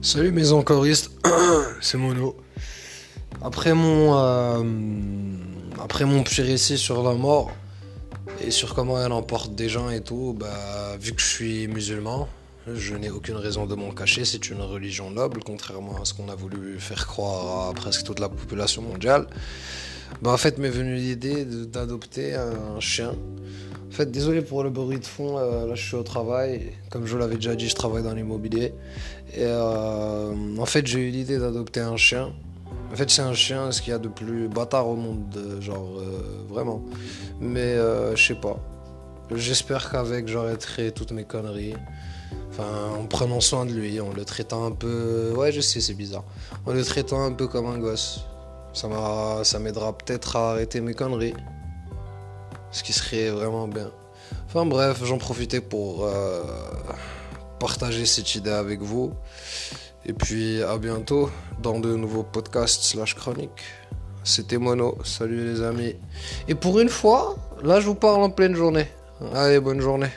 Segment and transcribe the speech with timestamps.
[0.00, 1.10] Salut mes encoristes,
[1.80, 2.36] c'est Mono.
[3.42, 4.62] Après mon, euh,
[5.82, 6.04] après
[6.76, 7.50] sur la mort
[8.40, 12.28] et sur comment elle emporte des gens et tout, bah, vu que je suis musulman,
[12.72, 14.24] je n'ai aucune raison de m'en cacher.
[14.24, 18.20] C'est une religion noble, contrairement à ce qu'on a voulu faire croire à presque toute
[18.20, 19.26] la population mondiale.
[20.22, 23.14] Bah, en fait, m'est venue l'idée d'adopter un chien.
[23.88, 26.72] En fait, désolé pour le bruit de fond, euh, là je suis au travail.
[26.90, 28.74] Comme je l'avais déjà dit, je travaille dans l'immobilier.
[29.34, 32.32] Et euh, en fait, j'ai eu l'idée d'adopter un chien.
[32.92, 35.22] En fait, c'est un chien, ce qu'il y a de plus bâtard au monde,
[35.60, 36.82] genre euh, vraiment.
[37.40, 37.76] Mais
[38.14, 38.58] je sais pas.
[39.34, 41.74] J'espère qu'avec, j'arrêterai toutes mes conneries.
[42.50, 42.68] Enfin,
[42.98, 45.32] en prenant soin de lui, en le traitant un peu.
[45.34, 46.24] Ouais, je sais, c'est bizarre.
[46.66, 48.20] En le traitant un peu comme un gosse.
[48.78, 51.34] Ça, m'aidera peut-être à arrêter mes conneries.
[52.70, 53.90] Ce qui serait vraiment bien.
[54.46, 56.44] Enfin bref, j'en profitais pour euh,
[57.58, 59.14] partager cette idée avec vous.
[60.06, 61.28] Et puis à bientôt
[61.60, 63.64] dans de nouveaux podcasts slash chroniques.
[64.22, 65.96] C'était Mono, salut les amis.
[66.46, 68.86] Et pour une fois, là je vous parle en pleine journée.
[69.34, 70.10] Allez, bonne journée.